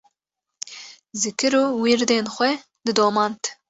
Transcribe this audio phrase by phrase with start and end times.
[1.21, 2.51] zikir û wîrdên xwe
[2.85, 3.41] didomand